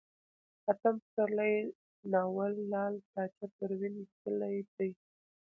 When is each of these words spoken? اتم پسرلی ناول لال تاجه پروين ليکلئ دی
اتم 0.71 0.95
پسرلی 1.03 1.55
ناول 2.11 2.53
لال 2.71 2.93
تاجه 3.13 3.45
پروين 3.55 3.93
ليکلئ 4.07 4.57
دی 4.75 4.89